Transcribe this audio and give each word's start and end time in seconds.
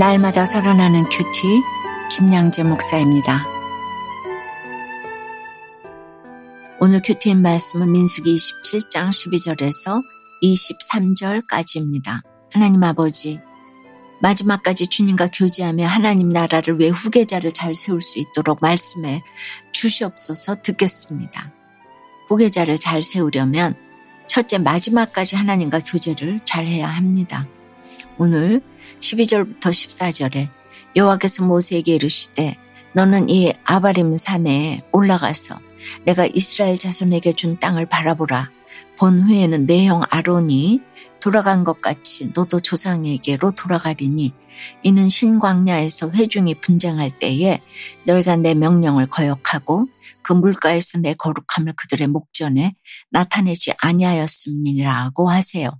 날마다 0.00 0.46
살아나는 0.46 1.04
큐티 1.10 1.60
김양재 2.10 2.62
목사입니다. 2.62 3.44
오늘 6.80 7.02
큐티인 7.04 7.42
말씀은 7.42 7.92
민수기 7.92 8.34
27장 8.34 9.10
12절에서 9.10 10.02
23절까지입니다. 10.42 12.22
하나님 12.50 12.82
아버지, 12.82 13.40
마지막까지 14.22 14.86
주님과 14.86 15.28
교제하며 15.34 15.86
하나님 15.86 16.30
나라를 16.30 16.78
위해 16.78 16.88
후계자를 16.88 17.52
잘 17.52 17.74
세울 17.74 18.00
수 18.00 18.20
있도록 18.20 18.60
말씀해 18.62 19.22
주시옵소서 19.72 20.62
듣겠습니다. 20.62 21.52
후계자를 22.26 22.78
잘 22.78 23.02
세우려면 23.02 23.74
첫째 24.26 24.56
마지막까지 24.56 25.36
하나님과 25.36 25.80
교제를 25.80 26.40
잘 26.46 26.66
해야 26.66 26.88
합니다. 26.88 27.46
오늘 28.16 28.62
12절부터 29.00 29.60
14절에 29.60 30.48
여호와께서 30.96 31.44
모세에게 31.44 31.94
이르시되 31.94 32.56
너는 32.94 33.28
이 33.28 33.52
아바림 33.64 34.16
산에 34.16 34.82
올라가서 34.92 35.58
내가 36.04 36.26
이스라엘 36.26 36.76
자손에게 36.76 37.32
준 37.32 37.58
땅을 37.58 37.86
바라보라. 37.86 38.50
본 38.98 39.18
후에는 39.18 39.66
내 39.66 39.86
형 39.86 40.02
아론이 40.10 40.82
돌아간 41.20 41.64
것 41.64 41.80
같이 41.80 42.30
너도 42.34 42.60
조상에게로 42.60 43.52
돌아가리니 43.52 44.34
이는 44.82 45.08
신광야에서 45.08 46.10
회중이 46.10 46.56
분쟁할 46.60 47.10
때에 47.10 47.60
너희가 48.04 48.36
내 48.36 48.54
명령을 48.54 49.06
거역하고 49.06 49.86
그 50.22 50.32
물가에서 50.34 50.98
내 50.98 51.14
거룩함을 51.14 51.72
그들의 51.76 52.08
목전에 52.08 52.74
나타내지 53.10 53.72
아니하였음이라고 53.78 55.30
하세요. 55.30 55.70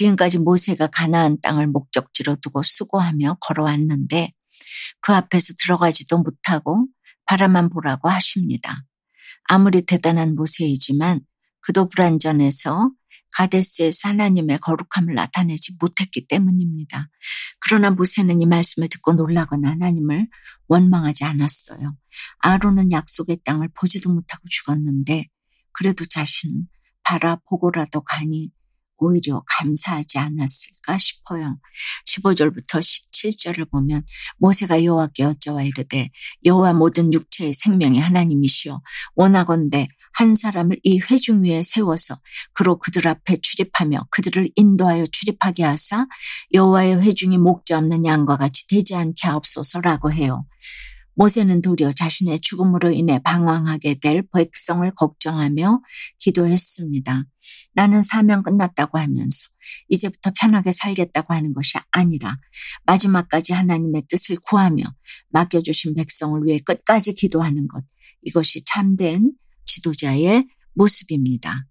지금까지 0.00 0.38
모세가 0.38 0.86
가나안 0.86 1.38
땅을 1.42 1.66
목적지로 1.66 2.36
두고 2.36 2.62
수고하며 2.62 3.36
걸어왔는데 3.40 4.32
그 5.02 5.12
앞에서 5.12 5.52
들어가지도 5.58 6.18
못하고 6.18 6.86
바라만 7.26 7.68
보라고 7.68 8.08
하십니다. 8.08 8.84
아무리 9.44 9.82
대단한 9.82 10.34
모세이지만 10.34 11.20
그도 11.60 11.88
불안전해서 11.88 12.90
가데스에서 13.32 14.08
하나님의 14.08 14.58
거룩함을 14.58 15.14
나타내지 15.14 15.76
못했기 15.78 16.26
때문입니다. 16.26 17.08
그러나 17.60 17.90
모세는 17.90 18.40
이 18.40 18.46
말씀을 18.46 18.88
듣고 18.88 19.12
놀라거나 19.12 19.70
하나님을 19.70 20.28
원망하지 20.68 21.24
않았어요. 21.24 21.94
아론은 22.38 22.90
약속의 22.90 23.40
땅을 23.44 23.68
보지도 23.74 24.10
못하고 24.10 24.42
죽었는데 24.48 25.26
그래도 25.72 26.06
자신은 26.06 26.68
바라보고라도 27.04 28.00
가니 28.00 28.50
오히려 29.00 29.42
감사하지 29.46 30.18
않았을까 30.18 30.98
싶어요. 30.98 31.58
15절부터 32.06 32.78
17절을 32.78 33.70
보면 33.70 34.02
모세가 34.38 34.84
여호와께 34.84 35.24
여쭤와 35.24 35.66
이르되 35.66 36.10
여호와 36.44 36.74
모든 36.74 37.12
육체의 37.12 37.52
생명이 37.52 37.98
하나님이시여 37.98 38.80
원하건대 39.14 39.88
한 40.12 40.34
사람을 40.34 40.78
이 40.82 41.00
회중 41.10 41.44
위에 41.44 41.62
세워서 41.62 42.20
그로 42.52 42.78
그들 42.78 43.08
앞에 43.08 43.36
출입하며 43.36 44.06
그들을 44.10 44.50
인도하여 44.54 45.06
출입하게 45.06 45.64
하사 45.64 46.06
여호와의 46.52 47.00
회중이 47.02 47.38
목자 47.38 47.78
없는 47.78 48.04
양과 48.04 48.36
같이 48.36 48.66
되지 48.66 48.94
않게 48.94 49.28
하옵소서라고 49.28 50.12
해요. 50.12 50.44
모세는 51.20 51.60
도리어 51.60 51.92
자신의 51.92 52.40
죽음으로 52.40 52.92
인해 52.92 53.18
방황하게 53.18 53.96
될 54.00 54.22
백성을 54.32 54.90
걱정하며 54.94 55.82
기도했습니다. 56.18 57.24
나는 57.74 58.00
사명 58.00 58.42
끝났다고 58.42 58.98
하면서 58.98 59.48
이제부터 59.90 60.30
편하게 60.34 60.72
살겠다고 60.72 61.34
하는 61.34 61.52
것이 61.52 61.76
아니라 61.90 62.38
마지막까지 62.86 63.52
하나님의 63.52 64.04
뜻을 64.08 64.36
구하며 64.48 64.82
맡겨주신 65.28 65.94
백성을 65.94 66.40
위해 66.46 66.58
끝까지 66.58 67.12
기도하는 67.12 67.68
것. 67.68 67.84
이것이 68.22 68.64
참된 68.64 69.30
지도자의 69.66 70.46
모습입니다. 70.72 71.66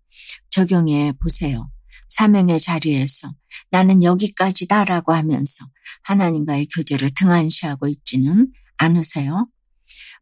적용해 0.51 1.13
보세요. 1.23 1.71
사명의 2.07 2.59
자리에서 2.59 3.33
나는 3.71 4.03
여기까지다라고 4.03 5.11
하면서 5.11 5.65
하나님과의 6.03 6.67
교제를 6.67 7.09
등한시하고 7.15 7.87
있지는 7.87 8.51
않으세요? 8.79 9.47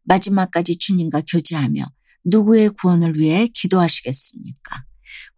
마지막까지 0.04 0.78
주님과 0.78 1.22
교제하며 1.28 1.84
누구의 2.24 2.70
구원을 2.70 3.18
위해 3.18 3.46
기도하시겠습니까? 3.46 4.84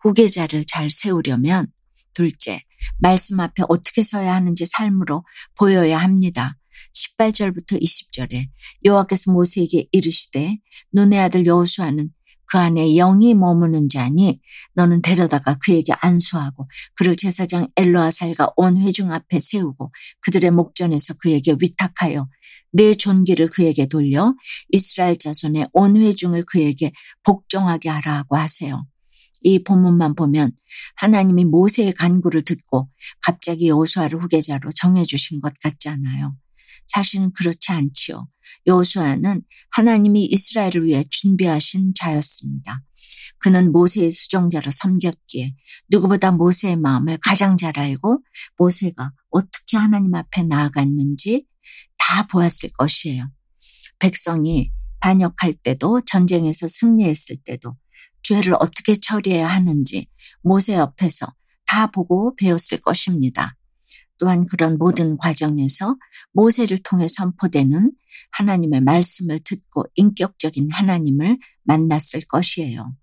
후계자를 0.00 0.64
잘 0.66 0.90
세우려면 0.90 1.68
둘째, 2.14 2.62
말씀 2.98 3.38
앞에 3.40 3.62
어떻게 3.68 4.02
서야 4.02 4.34
하는지 4.34 4.64
삶으로 4.66 5.24
보여야 5.56 5.98
합니다. 5.98 6.56
18절부터 6.92 7.80
20절에 7.80 8.48
여호와께서 8.84 9.30
모세에게 9.30 9.86
이르시되 9.92 10.58
눈의 10.92 11.20
아들 11.20 11.46
여호수아는 11.46 12.10
그 12.50 12.58
안에 12.58 12.94
영이 12.94 13.34
머무는 13.34 13.88
자니 13.88 14.40
너는 14.74 15.02
데려다가 15.02 15.56
그에게 15.64 15.92
안수하고 16.00 16.68
그를 16.96 17.14
제사장 17.14 17.68
엘로아살과 17.76 18.54
온 18.56 18.76
회중 18.78 19.12
앞에 19.12 19.38
세우고 19.38 19.92
그들의 20.20 20.50
목전에서 20.50 21.14
그에게 21.14 21.54
위탁하여 21.60 22.28
내 22.72 22.92
존귀를 22.92 23.46
그에게 23.46 23.86
돌려 23.86 24.34
이스라엘 24.70 25.16
자손의 25.16 25.68
온 25.72 25.96
회중을 25.96 26.42
그에게 26.42 26.92
복종하게 27.22 27.88
하라고 27.88 28.36
하세요. 28.36 28.84
이 29.42 29.62
본문만 29.62 30.16
보면 30.16 30.52
하나님이 30.96 31.44
모세의 31.44 31.92
간구를 31.92 32.42
듣고 32.42 32.90
갑자기 33.22 33.68
여호수아를 33.68 34.18
후계자로 34.20 34.70
정해 34.74 35.04
주신 35.04 35.40
것 35.40 35.52
같지 35.62 35.88
않아요. 35.88 36.34
사실은 36.92 37.32
그렇지 37.32 37.72
않지요. 37.72 38.28
여호수아는 38.66 39.42
하나님이 39.70 40.26
이스라엘을 40.26 40.86
위해 40.86 41.04
준비하신 41.08 41.92
자였습니다. 41.94 42.82
그는 43.38 43.72
모세의 43.72 44.10
수종자로 44.10 44.70
섬겼기에 44.70 45.54
누구보다 45.88 46.30
모세의 46.30 46.76
마음을 46.76 47.18
가장 47.22 47.56
잘 47.56 47.78
알고 47.78 48.22
모세가 48.58 49.12
어떻게 49.30 49.76
하나님 49.76 50.14
앞에 50.14 50.42
나아갔는지 50.42 51.46
다 51.96 52.26
보았을 52.26 52.70
것이에요. 52.76 53.30
백성이 53.98 54.70
반역할 55.00 55.54
때도 55.54 56.02
전쟁에서 56.04 56.68
승리했을 56.68 57.36
때도 57.44 57.76
죄를 58.22 58.54
어떻게 58.58 58.94
처리해야 58.94 59.48
하는지 59.48 60.06
모세 60.42 60.74
옆에서 60.74 61.26
다 61.66 61.86
보고 61.86 62.34
배웠을 62.36 62.78
것입니다. 62.78 63.56
또한 64.20 64.44
그런 64.44 64.76
모든 64.76 65.16
과정에서 65.16 65.96
모세를 66.32 66.78
통해 66.84 67.06
선포되는 67.08 67.90
하나님의 68.32 68.82
말씀을 68.82 69.40
듣고 69.42 69.84
인격적인 69.94 70.70
하나님을 70.70 71.38
만났을 71.64 72.20
것이에요. 72.28 72.94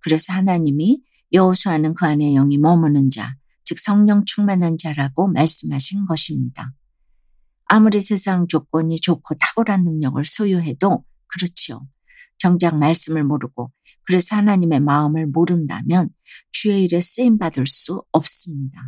그래서 0.00 0.32
하나님이 0.32 1.02
여호수아는 1.34 1.92
그 1.92 2.06
안에 2.06 2.32
영이 2.32 2.56
머무는 2.56 3.10
자, 3.10 3.36
즉 3.64 3.78
성령 3.78 4.24
충만한 4.24 4.78
자라고 4.78 5.28
말씀하신 5.28 6.06
것입니다. 6.06 6.72
아무리 7.66 8.00
세상 8.00 8.48
조건이 8.48 8.98
좋고 8.98 9.34
탁월한 9.34 9.84
능력을 9.84 10.24
소유해도 10.24 11.04
그렇지요. 11.26 11.86
정작 12.38 12.76
말씀을 12.78 13.24
모르고 13.24 13.70
그래서 14.04 14.36
하나님의 14.36 14.80
마음을 14.80 15.26
모른다면 15.26 16.08
주의 16.50 16.84
일에 16.84 16.98
쓰임 16.98 17.38
받을 17.38 17.66
수 17.66 18.02
없습니다. 18.10 18.80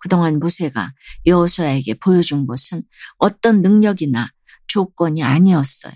그동안 0.00 0.38
모세가 0.38 0.92
여호수아에게 1.26 1.94
보여준 1.94 2.46
것은 2.46 2.82
어떤 3.18 3.60
능력이나 3.60 4.28
조건이 4.66 5.22
아니었어요. 5.22 5.92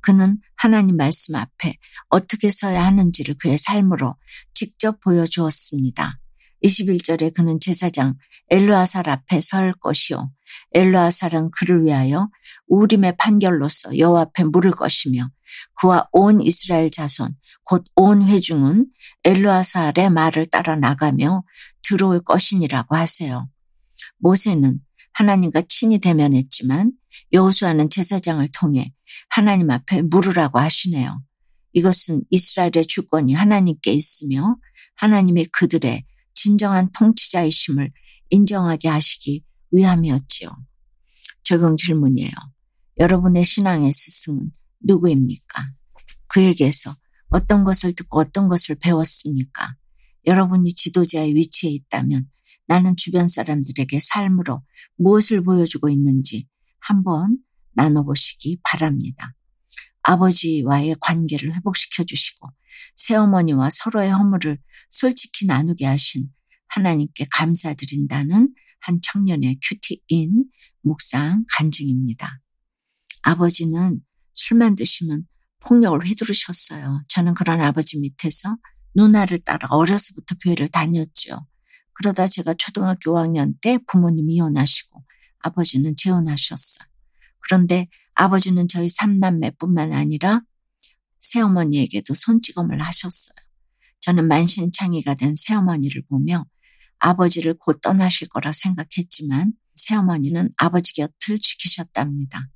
그는 0.00 0.38
하나님 0.56 0.96
말씀 0.96 1.34
앞에 1.34 1.76
어떻게 2.08 2.50
서야 2.50 2.84
하는지를 2.84 3.36
그의 3.40 3.56
삶으로 3.56 4.16
직접 4.54 5.00
보여주었습니다. 5.00 6.18
21절에 6.64 7.34
그는 7.34 7.58
제사장 7.60 8.14
엘르아살 8.50 9.08
앞에 9.08 9.40
설 9.40 9.72
것이요. 9.80 10.30
엘르아살은 10.72 11.50
그를 11.50 11.84
위하여 11.84 12.28
우림의 12.68 13.16
판결로서 13.18 13.96
여호와 13.98 14.22
앞에 14.22 14.44
물을 14.44 14.70
것이며 14.70 15.28
그와 15.74 16.08
온 16.12 16.40
이스라엘 16.40 16.90
자손 16.90 17.34
곧 17.64 17.84
온 17.94 18.24
회중은 18.24 18.86
엘르아살의 19.24 20.10
말을 20.10 20.46
따라 20.46 20.76
나가며 20.76 21.44
들어올 21.82 22.20
것이니라고 22.20 22.96
하세요. 22.96 23.48
모세는 24.18 24.78
하나님과 25.14 25.62
친히 25.68 25.98
대면했지만 25.98 26.92
여호수아는 27.32 27.90
제사장을 27.90 28.46
통해 28.52 28.92
하나님 29.28 29.70
앞에 29.70 30.02
물으라고 30.02 30.58
하시네요. 30.58 31.22
이것은 31.72 32.22
이스라엘의 32.30 32.86
주권이 32.86 33.34
하나님께 33.34 33.92
있으며 33.92 34.56
하나님의 34.96 35.46
그들의 35.52 36.04
진정한 36.34 36.90
통치자이심을 36.92 37.92
인정하게 38.30 38.88
하시기 38.88 39.44
위함이었지요. 39.70 40.50
적용 41.42 41.76
질문이에요. 41.76 42.30
여러분의 42.98 43.44
신앙의 43.44 43.92
스승은 43.92 44.50
누구입니까? 44.80 45.70
그에게서 46.28 46.94
어떤 47.28 47.64
것을 47.64 47.94
듣고 47.94 48.20
어떤 48.20 48.48
것을 48.48 48.76
배웠습니까? 48.76 49.74
여러분이 50.26 50.72
지도자의 50.74 51.34
위치에 51.34 51.70
있다면 51.70 52.28
나는 52.66 52.96
주변 52.96 53.28
사람들에게 53.28 53.98
삶으로 54.00 54.62
무엇을 54.96 55.42
보여주고 55.42 55.88
있는지 55.88 56.46
한번 56.78 57.38
나눠보시기 57.74 58.60
바랍니다. 58.62 59.34
아버지와의 60.02 60.96
관계를 61.00 61.54
회복시켜 61.54 62.04
주시고 62.04 62.48
새어머니와 62.96 63.70
서로의 63.70 64.10
허물을 64.10 64.58
솔직히 64.90 65.46
나누게 65.46 65.86
하신 65.86 66.28
하나님께 66.68 67.26
감사드린다는 67.30 68.54
한 68.80 69.00
청년의 69.00 69.58
큐티인 69.62 70.44
묵상 70.82 71.44
간증입니다. 71.56 72.40
아버지는 73.22 74.00
술만 74.32 74.74
드시면 74.74 75.26
폭력을 75.60 76.04
휘두르셨어요. 76.04 77.04
저는 77.08 77.34
그런 77.34 77.60
아버지 77.60 77.98
밑에서 78.00 78.56
누나를 78.94 79.38
따라 79.38 79.68
어려서부터 79.70 80.34
교회를 80.42 80.68
다녔죠. 80.68 81.46
그러다 81.94 82.26
제가 82.26 82.54
초등학교 82.54 83.14
5학년 83.14 83.54
때 83.60 83.78
부모님이 83.86 84.34
이혼하시고 84.34 85.04
아버지는 85.40 85.94
재혼하셨어요. 85.96 86.86
그런데 87.40 87.88
아버지는 88.14 88.68
저희 88.68 88.88
삼남매뿐만 88.88 89.92
아니라 89.92 90.42
새어머니에게도 91.18 92.14
손찌검을 92.14 92.80
하셨어요. 92.80 93.36
저는 94.00 94.26
만신창이가 94.28 95.14
된 95.14 95.34
새어머니를 95.36 96.02
보며 96.08 96.44
아버지를 96.98 97.54
곧 97.58 97.80
떠나실 97.80 98.28
거라 98.28 98.52
생각했지만 98.52 99.52
새어머니는 99.74 100.50
아버지 100.56 100.92
곁을 100.94 101.38
지키셨답니다. 101.38 102.48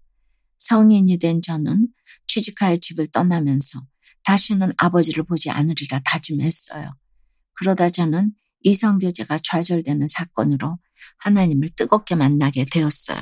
성인이 0.58 1.18
된 1.18 1.40
저는 1.42 1.88
취직하여 2.26 2.76
집을 2.76 3.08
떠나면서 3.08 3.80
다시는 4.26 4.72
아버지를 4.76 5.22
보지 5.22 5.50
않으리라 5.50 6.00
다짐했어요. 6.04 6.90
그러다 7.54 7.88
저는 7.88 8.32
이성교제가 8.62 9.38
좌절되는 9.38 10.04
사건으로 10.08 10.78
하나님을 11.18 11.70
뜨겁게 11.76 12.16
만나게 12.16 12.66
되었어요. 12.70 13.20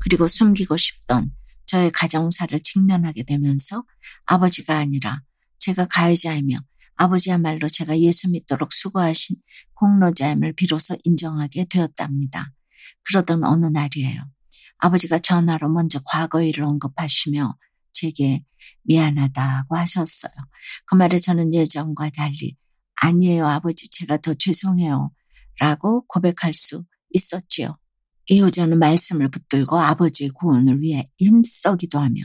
그리고 0.00 0.26
숨기고 0.26 0.76
싶던 0.76 1.30
저의 1.64 1.90
가정사를 1.92 2.60
직면하게 2.60 3.22
되면서 3.22 3.84
아버지가 4.26 4.76
아니라 4.76 5.22
제가 5.60 5.86
가해자이며 5.86 6.58
아버지야말로 6.96 7.66
제가 7.66 7.98
예수 7.98 8.28
믿도록 8.28 8.74
수고하신 8.74 9.36
공로자임을 9.74 10.52
비로소 10.54 10.94
인정하게 11.04 11.64
되었답니다. 11.70 12.52
그러던 13.04 13.44
어느 13.44 13.66
날이에요. 13.66 14.22
아버지가 14.76 15.20
전화로 15.20 15.70
먼저 15.70 16.00
과거 16.04 16.42
일을 16.42 16.64
언급하시며 16.64 17.56
제게 17.98 18.44
미안하다고 18.84 19.76
하셨어요. 19.76 20.32
그 20.86 20.94
말에 20.94 21.18
저는 21.18 21.52
예전과 21.52 22.10
달리 22.10 22.56
아니에요 23.00 23.46
아버지 23.46 23.88
제가 23.90 24.18
더 24.18 24.34
죄송해요 24.34 25.10
라고 25.60 26.04
고백할 26.06 26.54
수 26.54 26.84
있었지요. 27.10 27.76
이호자는 28.26 28.78
말씀을 28.78 29.30
붙들고 29.30 29.78
아버지의 29.78 30.30
구원을 30.30 30.82
위해 30.82 31.10
힘써기도 31.18 31.98
하며 31.98 32.20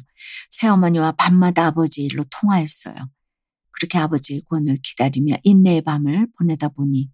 새어머니와 0.50 1.14
밤마다 1.14 1.68
아버지 1.68 2.04
일로 2.04 2.26
통화했어요. 2.30 2.96
그렇게 3.72 3.98
아버지의 3.98 4.42
구원을 4.42 4.78
기다리며 4.84 5.38
인내의 5.44 5.82
밤을 5.82 6.28
보내다 6.38 6.70
보니 6.70 7.10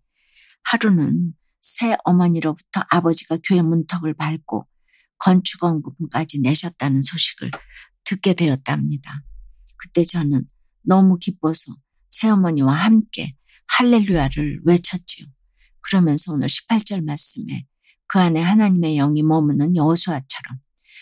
하루는 0.64 1.34
새 1.62 1.96
어머니로부터 2.04 2.82
아버지가 2.90 3.38
교회 3.44 3.62
문턱을 3.62 4.16
밟고 4.16 4.68
건축원금까지 5.20 6.40
내셨다는 6.40 7.02
소식을 7.02 7.52
듣게 8.10 8.34
되었답니다. 8.34 9.24
그때 9.78 10.02
저는 10.04 10.48
너무 10.82 11.20
기뻐서 11.20 11.72
새어머니와 12.10 12.74
함께 12.74 13.36
할렐루야를 13.68 14.62
외쳤지요. 14.66 15.28
그러면서 15.82 16.34
오늘 16.34 16.48
18절 16.48 17.04
말씀에 17.04 17.68
그 18.08 18.18
안에 18.20 18.42
하나님의 18.42 18.96
영이 18.96 19.22
머무는 19.22 19.76
여호수아처럼 19.76 20.60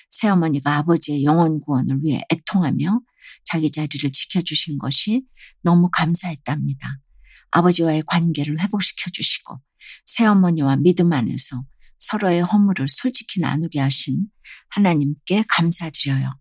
새어머니가 0.09 0.75
아버지의 0.75 1.23
영원 1.23 1.61
구원을 1.61 1.99
위해 2.03 2.21
애통하며 2.29 2.99
자기 3.45 3.71
자리를 3.71 4.11
지켜주신 4.11 4.77
것이 4.77 5.25
너무 5.63 5.89
감사했답니다. 5.89 6.99
아버지와의 7.51 8.03
관계를 8.05 8.59
회복시켜 8.59 9.11
주시고 9.11 9.57
새어머니와 10.05 10.75
믿음 10.77 11.13
안에서 11.13 11.63
서로의 11.99 12.41
허물을 12.41 12.85
솔직히 12.89 13.39
나누게 13.39 13.79
하신 13.79 14.27
하나님께 14.69 15.45
감사드려요. 15.47 16.37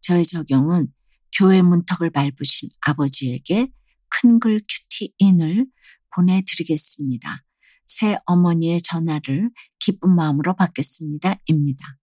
저의 0.00 0.24
적용은 0.24 0.88
교회 1.36 1.62
문턱을 1.62 2.10
밟으신 2.10 2.70
아버지에게 2.80 3.72
큰글 4.08 4.62
큐티인을 4.68 5.66
보내드리겠습니다. 6.14 7.44
새 7.86 8.18
어머니의 8.26 8.82
전화를 8.82 9.50
기쁜 9.78 10.14
마음으로 10.14 10.54
받겠습니다. 10.54 11.36
입니다. 11.46 11.96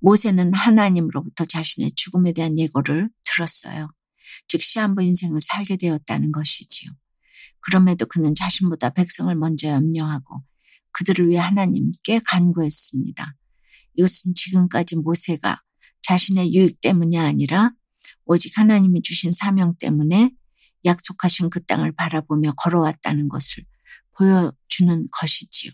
모세는 0.00 0.54
하나님으로부터 0.54 1.44
자신의 1.44 1.92
죽음에 1.92 2.32
대한 2.32 2.58
예고를 2.58 3.10
들었어요. 3.24 3.90
즉 4.46 4.62
시한부 4.62 5.02
인생을 5.02 5.40
살게 5.42 5.76
되었다는 5.76 6.32
것이지요. 6.32 6.90
그럼에도 7.60 8.06
그는 8.06 8.34
자신보다 8.34 8.90
백성을 8.90 9.34
먼저 9.34 9.68
염려하고 9.68 10.42
그들을 10.92 11.28
위해 11.28 11.40
하나님께 11.40 12.20
간구했습니다. 12.24 13.34
이것은 13.94 14.34
지금까지 14.34 14.96
모세가 14.96 15.60
자신의 16.02 16.54
유익 16.54 16.80
때문이 16.80 17.18
아니라 17.18 17.72
오직 18.24 18.56
하나님이 18.58 19.02
주신 19.02 19.32
사명 19.32 19.74
때문에 19.78 20.32
약속하신 20.84 21.50
그 21.50 21.64
땅을 21.64 21.92
바라보며 21.92 22.52
걸어왔다는 22.56 23.28
것을 23.28 23.64
보여주는 24.16 25.08
것이지요. 25.10 25.72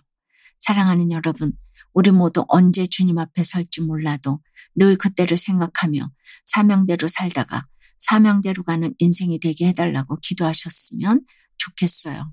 사랑하는 0.59 1.11
여러분, 1.13 1.53
우리 1.93 2.11
모두 2.11 2.45
언제 2.49 2.87
주님 2.87 3.19
앞에 3.19 3.43
설지 3.43 3.81
몰라도 3.83 4.41
늘 4.75 4.97
그때를 4.97 5.37
생각하며 5.37 6.11
사명대로 6.45 7.07
살다가 7.07 7.67
사명대로 7.99 8.63
가는 8.65 8.93
인생이 8.99 9.39
되게 9.39 9.69
해달라고 9.69 10.19
기도하셨으면 10.21 11.25
좋겠어요. 11.57 12.33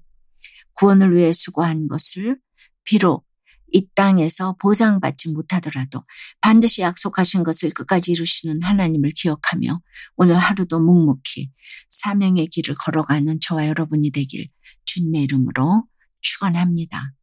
구원을 0.73 1.15
위해 1.15 1.31
수고한 1.31 1.87
것을 1.87 2.39
비록 2.83 3.25
이 3.71 3.87
땅에서 3.95 4.55
보상받지 4.59 5.29
못하더라도 5.29 6.03
반드시 6.41 6.81
약속하신 6.81 7.43
것을 7.43 7.69
끝까지 7.69 8.11
이루시는 8.11 8.61
하나님을 8.63 9.11
기억하며 9.15 9.81
오늘 10.17 10.37
하루도 10.37 10.79
묵묵히 10.79 11.51
사명의 11.89 12.47
길을 12.47 12.75
걸어가는 12.75 13.39
저와 13.41 13.67
여러분이 13.67 14.11
되길 14.11 14.49
주님의 14.85 15.23
이름으로 15.23 15.85
축원합니다. 16.21 17.13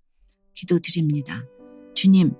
기도드립니다. 0.54 1.44
주님, 1.94 2.32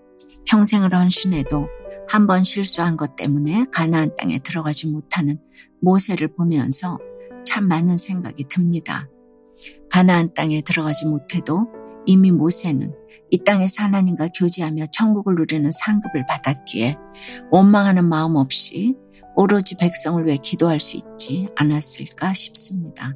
평생을 0.47 0.95
헌신해도 0.95 1.69
한 2.09 2.27
번 2.27 2.43
실수한 2.43 2.97
것 2.97 3.17
때문에 3.17 3.67
가나안 3.71 4.15
땅에 4.15 4.39
들어가지 4.39 4.87
못하는 4.87 5.39
모세를 5.83 6.29
보면서 6.35 6.99
참 7.45 7.69
많은 7.69 7.99
생각이 7.99 8.45
듭니다. 8.45 9.09
가나안 9.91 10.33
땅에 10.35 10.63
들어가지 10.63 11.05
못해도 11.07 11.67
이미 12.09 12.31
모세는 12.31 12.95
이 13.31 13.39
땅에서 13.45 13.83
하나님과 13.83 14.29
교제하며 14.29 14.87
천국을 14.93 15.35
누리는 15.35 15.71
상급을 15.71 16.25
받았기에 16.27 16.97
원망하는 17.51 18.09
마음 18.09 18.37
없이 18.37 18.97
오로지 19.37 19.77
백성을 19.77 20.25
위해 20.25 20.39
기도할 20.43 20.81
수 20.81 20.97
있지 20.97 21.49
않았을까 21.55 22.33
싶습니다. 22.33 23.15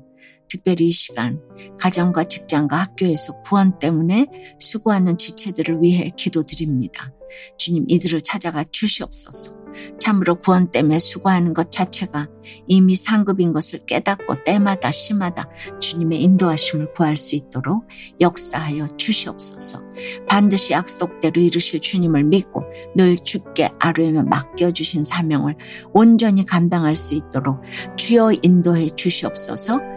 특별히 0.53 0.89
이 0.89 0.91
시간 0.91 1.41
가정과 1.81 2.25
직장과 2.25 2.77
학교에서 2.77 3.41
구원 3.41 3.79
때문에 3.79 4.27
수고하는 4.59 5.17
지체들을 5.17 5.81
위해 5.81 6.11
기도드립니다. 6.15 7.11
주님 7.57 7.87
이들을 7.89 8.21
찾아가 8.21 8.63
주시옵소서. 8.71 9.63
참으로 9.99 10.35
구원 10.35 10.71
때문에 10.71 10.99
수고하는 10.99 11.55
것 11.55 11.71
자체가 11.71 12.29
이미 12.67 12.95
상급인 12.95 13.55
것을 13.55 13.87
깨닫고 13.87 14.45
때마다 14.45 14.91
심하다 14.91 15.49
주님의 15.81 16.23
인도하심을 16.23 16.93
구할 16.93 17.17
수 17.17 17.35
있도록 17.35 17.89
역사하여 18.21 18.89
주시옵소서. 18.99 19.81
반드시 20.29 20.75
약속대로 20.75 21.41
이루실 21.41 21.81
주님을 21.81 22.25
믿고 22.25 22.65
늘 22.95 23.17
주께 23.17 23.71
아뢰며 23.79 24.25
맡겨주신 24.25 25.05
사명을 25.05 25.57
온전히 25.95 26.45
감당할 26.45 26.95
수 26.95 27.15
있도록 27.15 27.63
주여 27.97 28.33
인도해 28.43 28.89
주시옵소서 28.89 29.92